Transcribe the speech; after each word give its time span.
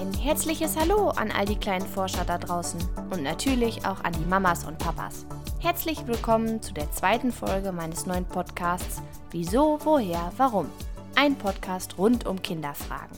Ein 0.00 0.14
herzliches 0.14 0.78
Hallo 0.78 1.10
an 1.10 1.30
all 1.30 1.44
die 1.44 1.58
kleinen 1.58 1.86
Forscher 1.86 2.24
da 2.24 2.38
draußen 2.38 2.80
und 3.10 3.22
natürlich 3.22 3.84
auch 3.84 4.02
an 4.02 4.14
die 4.14 4.24
Mamas 4.24 4.64
und 4.64 4.78
Papas. 4.78 5.26
Herzlich 5.58 6.06
willkommen 6.06 6.62
zu 6.62 6.72
der 6.72 6.90
zweiten 6.90 7.30
Folge 7.30 7.70
meines 7.70 8.06
neuen 8.06 8.24
Podcasts 8.24 9.02
Wieso, 9.30 9.78
woher, 9.84 10.32
warum? 10.38 10.70
Ein 11.16 11.36
Podcast 11.36 11.98
rund 11.98 12.24
um 12.24 12.40
Kinderfragen. 12.40 13.14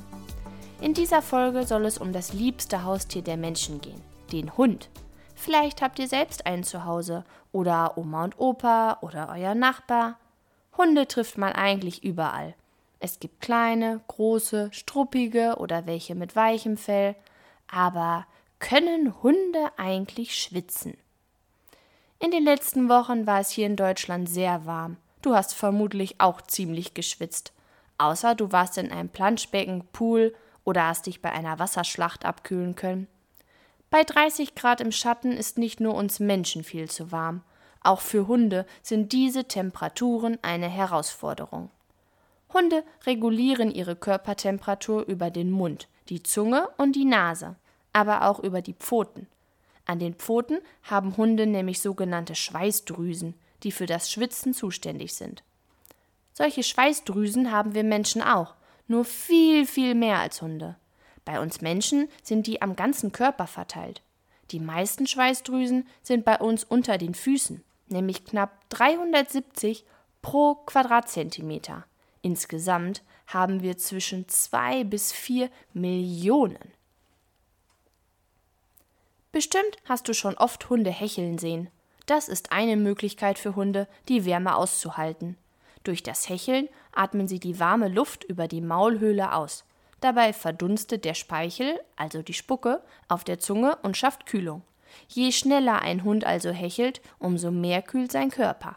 In 0.80 0.92
dieser 0.92 1.22
Folge 1.22 1.68
soll 1.68 1.84
es 1.84 1.98
um 1.98 2.12
das 2.12 2.32
liebste 2.32 2.82
Haustier 2.82 3.22
der 3.22 3.36
Menschen 3.36 3.80
gehen, 3.80 4.02
den 4.32 4.56
Hund. 4.56 4.90
Vielleicht 5.36 5.82
habt 5.82 6.00
ihr 6.00 6.08
selbst 6.08 6.46
einen 6.46 6.64
zu 6.64 6.84
Hause 6.84 7.24
oder 7.52 7.96
Oma 7.96 8.24
und 8.24 8.40
Opa 8.40 8.98
oder 9.02 9.28
euer 9.32 9.54
Nachbar. 9.54 10.18
Hunde 10.76 11.06
trifft 11.06 11.38
man 11.38 11.52
eigentlich 11.52 12.02
überall. 12.02 12.56
Es 13.04 13.18
gibt 13.18 13.40
kleine, 13.40 14.00
große, 14.06 14.68
struppige 14.70 15.56
oder 15.58 15.86
welche 15.86 16.14
mit 16.14 16.36
weichem 16.36 16.76
Fell. 16.76 17.16
Aber 17.66 18.28
können 18.60 19.20
Hunde 19.24 19.72
eigentlich 19.76 20.36
schwitzen? 20.36 20.96
In 22.20 22.30
den 22.30 22.44
letzten 22.44 22.88
Wochen 22.88 23.26
war 23.26 23.40
es 23.40 23.50
hier 23.50 23.66
in 23.66 23.74
Deutschland 23.74 24.28
sehr 24.28 24.66
warm. 24.66 24.98
Du 25.20 25.34
hast 25.34 25.52
vermutlich 25.52 26.20
auch 26.20 26.42
ziemlich 26.42 26.94
geschwitzt. 26.94 27.52
Außer 27.98 28.36
du 28.36 28.52
warst 28.52 28.78
in 28.78 28.92
einem 28.92 29.08
Planschbecken, 29.08 29.82
Pool 29.92 30.32
oder 30.62 30.86
hast 30.86 31.06
dich 31.06 31.20
bei 31.20 31.32
einer 31.32 31.58
Wasserschlacht 31.58 32.24
abkühlen 32.24 32.76
können. 32.76 33.08
Bei 33.90 34.04
30 34.04 34.54
Grad 34.54 34.80
im 34.80 34.92
Schatten 34.92 35.32
ist 35.32 35.58
nicht 35.58 35.80
nur 35.80 35.96
uns 35.96 36.20
Menschen 36.20 36.62
viel 36.62 36.88
zu 36.88 37.10
warm. 37.10 37.42
Auch 37.82 38.00
für 38.00 38.28
Hunde 38.28 38.64
sind 38.80 39.10
diese 39.10 39.48
Temperaturen 39.48 40.38
eine 40.42 40.68
Herausforderung. 40.68 41.68
Hunde 42.52 42.84
regulieren 43.06 43.70
ihre 43.70 43.96
Körpertemperatur 43.96 45.06
über 45.06 45.30
den 45.30 45.50
Mund, 45.50 45.88
die 46.08 46.22
Zunge 46.22 46.68
und 46.76 46.96
die 46.96 47.04
Nase, 47.04 47.56
aber 47.92 48.28
auch 48.28 48.40
über 48.40 48.62
die 48.62 48.74
Pfoten. 48.74 49.26
An 49.84 49.98
den 49.98 50.14
Pfoten 50.14 50.58
haben 50.82 51.16
Hunde 51.16 51.46
nämlich 51.46 51.80
sogenannte 51.80 52.34
Schweißdrüsen, 52.34 53.34
die 53.62 53.72
für 53.72 53.86
das 53.86 54.10
Schwitzen 54.10 54.54
zuständig 54.54 55.14
sind. 55.14 55.42
Solche 56.32 56.62
Schweißdrüsen 56.62 57.52
haben 57.52 57.74
wir 57.74 57.84
Menschen 57.84 58.22
auch, 58.22 58.54
nur 58.88 59.04
viel, 59.04 59.66
viel 59.66 59.94
mehr 59.94 60.18
als 60.18 60.42
Hunde. 60.42 60.76
Bei 61.24 61.40
uns 61.40 61.60
Menschen 61.60 62.08
sind 62.22 62.46
die 62.46 62.62
am 62.62 62.74
ganzen 62.74 63.12
Körper 63.12 63.46
verteilt. 63.46 64.02
Die 64.50 64.60
meisten 64.60 65.06
Schweißdrüsen 65.06 65.86
sind 66.02 66.24
bei 66.24 66.38
uns 66.38 66.64
unter 66.64 66.98
den 66.98 67.14
Füßen, 67.14 67.62
nämlich 67.88 68.24
knapp 68.24 68.68
370 68.70 69.84
pro 70.20 70.54
Quadratzentimeter. 70.54 71.84
Insgesamt 72.22 73.02
haben 73.26 73.62
wir 73.62 73.76
zwischen 73.76 74.28
zwei 74.28 74.84
bis 74.84 75.12
vier 75.12 75.50
Millionen. 75.72 76.72
Bestimmt 79.32 79.76
hast 79.88 80.08
du 80.08 80.14
schon 80.14 80.36
oft 80.36 80.68
Hunde 80.70 80.90
hecheln 80.90 81.38
sehen. 81.38 81.70
Das 82.06 82.28
ist 82.28 82.52
eine 82.52 82.76
Möglichkeit 82.76 83.38
für 83.38 83.56
Hunde, 83.56 83.88
die 84.08 84.24
Wärme 84.24 84.56
auszuhalten. 84.56 85.36
Durch 85.84 86.02
das 86.02 86.28
Hecheln 86.28 86.68
atmen 86.92 87.26
sie 87.26 87.40
die 87.40 87.58
warme 87.58 87.88
Luft 87.88 88.24
über 88.24 88.46
die 88.46 88.60
Maulhöhle 88.60 89.32
aus. 89.32 89.64
Dabei 90.00 90.32
verdunstet 90.32 91.04
der 91.04 91.14
Speichel, 91.14 91.80
also 91.96 92.22
die 92.22 92.34
Spucke, 92.34 92.82
auf 93.08 93.24
der 93.24 93.38
Zunge 93.38 93.78
und 93.82 93.96
schafft 93.96 94.26
Kühlung. 94.26 94.62
Je 95.08 95.32
schneller 95.32 95.80
ein 95.80 96.04
Hund 96.04 96.24
also 96.24 96.50
hechelt, 96.50 97.00
umso 97.18 97.50
mehr 97.50 97.82
kühlt 97.82 98.12
sein 98.12 98.30
Körper. 98.30 98.76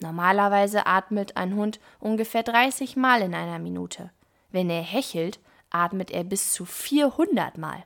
Normalerweise 0.00 0.86
atmet 0.86 1.36
ein 1.36 1.54
Hund 1.54 1.80
ungefähr 2.00 2.42
30 2.42 2.96
Mal 2.96 3.22
in 3.22 3.34
einer 3.34 3.58
Minute. 3.58 4.10
Wenn 4.50 4.70
er 4.70 4.82
hechelt, 4.82 5.40
atmet 5.70 6.10
er 6.10 6.24
bis 6.24 6.52
zu 6.52 6.64
400 6.64 7.58
Mal. 7.58 7.84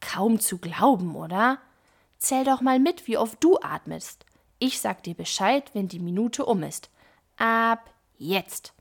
Kaum 0.00 0.40
zu 0.40 0.58
glauben, 0.58 1.14
oder? 1.16 1.58
Zähl 2.18 2.44
doch 2.44 2.60
mal 2.60 2.78
mit, 2.78 3.06
wie 3.06 3.16
oft 3.16 3.42
du 3.42 3.58
atmest. 3.60 4.24
Ich 4.58 4.80
sag 4.80 5.02
dir 5.02 5.14
Bescheid, 5.14 5.70
wenn 5.72 5.88
die 5.88 6.00
Minute 6.00 6.44
um 6.44 6.62
ist. 6.62 6.90
Ab 7.36 7.90
jetzt. 8.18 8.74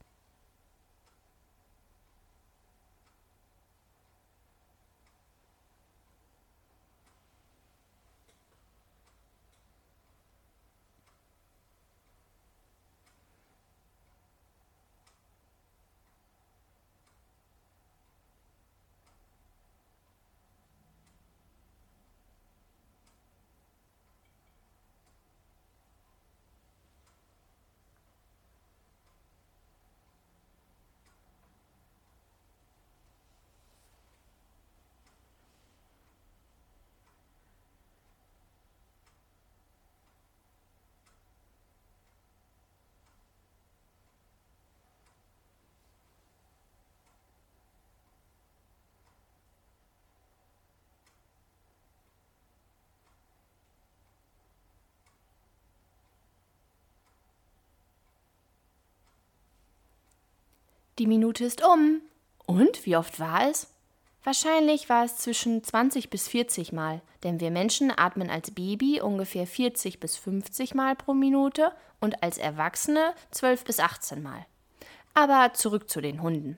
Die 60.99 61.07
Minute 61.07 61.45
ist 61.45 61.63
um. 61.65 62.01
Und 62.45 62.85
wie 62.85 62.97
oft 62.97 63.21
war 63.21 63.49
es? 63.49 63.73
Wahrscheinlich 64.25 64.89
war 64.89 65.05
es 65.05 65.15
zwischen 65.15 65.63
20 65.63 66.09
bis 66.09 66.27
40 66.27 66.73
Mal, 66.73 67.01
denn 67.23 67.39
wir 67.39 67.51
Menschen 67.51 67.89
atmen 67.95 68.29
als 68.29 68.51
Baby 68.51 68.99
ungefähr 68.99 69.47
40 69.47 70.01
bis 70.01 70.17
50 70.17 70.75
Mal 70.75 70.97
pro 70.97 71.13
Minute 71.13 71.71
und 72.01 72.21
als 72.21 72.37
Erwachsene 72.37 73.13
12 73.31 73.63
bis 73.63 73.79
18 73.79 74.21
Mal. 74.21 74.45
Aber 75.13 75.53
zurück 75.53 75.89
zu 75.89 76.01
den 76.01 76.21
Hunden. 76.21 76.57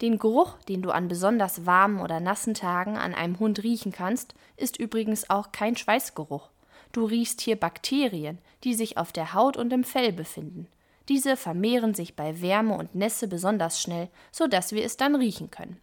Den 0.00 0.20
Geruch, 0.20 0.58
den 0.68 0.82
du 0.82 0.92
an 0.92 1.08
besonders 1.08 1.66
warmen 1.66 2.00
oder 2.00 2.20
nassen 2.20 2.54
Tagen 2.54 2.96
an 2.96 3.14
einem 3.14 3.40
Hund 3.40 3.64
riechen 3.64 3.90
kannst, 3.90 4.34
ist 4.56 4.78
übrigens 4.78 5.28
auch 5.28 5.50
kein 5.50 5.76
Schweißgeruch. 5.76 6.50
Du 6.92 7.04
riechst 7.04 7.40
hier 7.40 7.56
Bakterien, 7.56 8.38
die 8.62 8.74
sich 8.74 8.96
auf 8.96 9.10
der 9.10 9.34
Haut 9.34 9.56
und 9.56 9.72
im 9.72 9.82
Fell 9.82 10.12
befinden. 10.12 10.68
Diese 11.12 11.36
vermehren 11.36 11.92
sich 11.92 12.16
bei 12.16 12.40
Wärme 12.40 12.74
und 12.74 12.94
Nässe 12.94 13.28
besonders 13.28 13.82
schnell, 13.82 14.08
so 14.30 14.46
dass 14.46 14.72
wir 14.72 14.82
es 14.82 14.96
dann 14.96 15.14
riechen 15.14 15.50
können. 15.50 15.78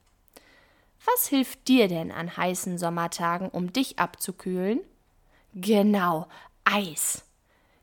Was 1.06 1.28
hilft 1.28 1.68
dir 1.68 1.88
denn 1.88 2.12
an 2.12 2.36
heißen 2.36 2.80
Sommertagen, 2.80 3.48
um 3.48 3.72
dich 3.72 4.00
abzukühlen? 4.00 4.80
Genau, 5.54 6.26
Eis. 6.64 7.26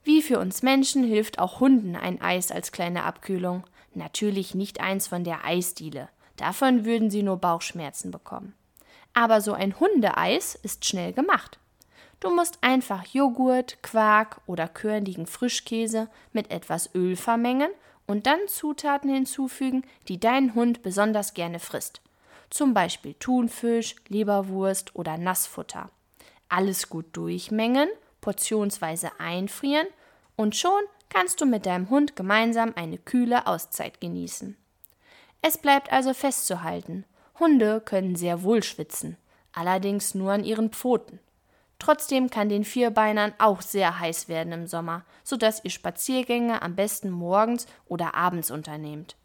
Wie 0.02 0.22
für 0.22 0.40
uns 0.40 0.64
Menschen 0.64 1.04
hilft 1.04 1.38
auch 1.38 1.60
Hunden 1.60 1.94
ein 1.94 2.20
Eis 2.20 2.50
als 2.50 2.72
kleine 2.72 3.04
Abkühlung. 3.04 3.62
Natürlich 3.94 4.56
nicht 4.56 4.80
eins 4.80 5.06
von 5.06 5.22
der 5.22 5.44
Eisdiele. 5.44 6.08
Davon 6.34 6.84
würden 6.84 7.12
sie 7.12 7.22
nur 7.22 7.36
Bauchschmerzen 7.36 8.10
bekommen. 8.10 8.56
Aber 9.14 9.40
so 9.40 9.52
ein 9.52 9.78
Hundeeis 9.78 10.56
ist 10.56 10.84
schnell 10.84 11.12
gemacht. 11.12 11.60
Du 12.26 12.34
musst 12.34 12.58
einfach 12.60 13.04
Joghurt, 13.04 13.80
Quark 13.84 14.40
oder 14.46 14.66
körnigen 14.66 15.26
Frischkäse 15.28 16.08
mit 16.32 16.50
etwas 16.50 16.92
Öl 16.92 17.14
vermengen 17.14 17.70
und 18.08 18.26
dann 18.26 18.40
Zutaten 18.48 19.14
hinzufügen, 19.14 19.84
die 20.08 20.18
dein 20.18 20.56
Hund 20.56 20.82
besonders 20.82 21.34
gerne 21.34 21.60
frisst. 21.60 22.00
Zum 22.50 22.74
Beispiel 22.74 23.14
Thunfisch, 23.14 23.94
Leberwurst 24.08 24.96
oder 24.96 25.18
Nassfutter. 25.18 25.88
Alles 26.48 26.88
gut 26.88 27.04
durchmengen, 27.12 27.88
portionsweise 28.20 29.12
einfrieren 29.20 29.86
und 30.34 30.56
schon 30.56 30.82
kannst 31.08 31.40
du 31.40 31.46
mit 31.46 31.64
deinem 31.64 31.90
Hund 31.90 32.16
gemeinsam 32.16 32.72
eine 32.74 32.98
kühle 32.98 33.46
Auszeit 33.46 34.00
genießen. 34.00 34.56
Es 35.42 35.58
bleibt 35.58 35.92
also 35.92 36.12
festzuhalten, 36.12 37.04
Hunde 37.38 37.80
können 37.80 38.16
sehr 38.16 38.42
wohl 38.42 38.64
schwitzen, 38.64 39.16
allerdings 39.52 40.16
nur 40.16 40.32
an 40.32 40.42
ihren 40.42 40.70
Pfoten. 40.70 41.20
Trotzdem 41.78 42.30
kann 42.30 42.48
den 42.48 42.64
Vierbeinern 42.64 43.34
auch 43.38 43.60
sehr 43.60 44.00
heiß 44.00 44.28
werden 44.28 44.52
im 44.52 44.66
Sommer, 44.66 45.04
sodass 45.24 45.62
ihr 45.64 45.70
Spaziergänge 45.70 46.62
am 46.62 46.74
besten 46.74 47.10
morgens 47.10 47.66
oder 47.86 48.14
abends 48.14 48.50
unternehmt. 48.50 49.16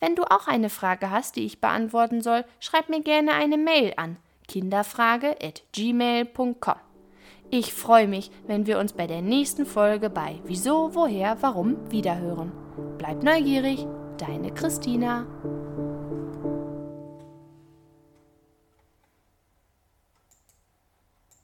Wenn 0.00 0.16
du 0.16 0.22
auch 0.24 0.46
eine 0.46 0.70
Frage 0.70 1.10
hast, 1.10 1.36
die 1.36 1.44
ich 1.44 1.60
beantworten 1.60 2.22
soll, 2.22 2.46
schreib 2.60 2.88
mir 2.88 3.02
gerne 3.02 3.32
eine 3.32 3.58
Mail 3.58 3.92
an 3.96 4.16
kinderfrage@gmail.com. 4.48 6.76
Ich 7.50 7.72
freue 7.72 8.08
mich, 8.08 8.30
wenn 8.46 8.66
wir 8.66 8.78
uns 8.78 8.92
bei 8.92 9.06
der 9.06 9.22
nächsten 9.22 9.64
Folge 9.64 10.10
bei 10.10 10.38
Wieso, 10.44 10.94
woher, 10.94 11.38
warum 11.40 11.90
wiederhören. 11.90 12.52
Bleib 12.98 13.22
neugierig, 13.22 13.86
deine 14.18 14.52
Christina. 14.52 15.26